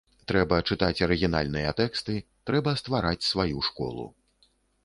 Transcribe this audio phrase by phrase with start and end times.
[0.29, 2.15] Трэба чытаць арыгінальныя тэксты,
[2.51, 4.09] трэба ствараць сваю школу.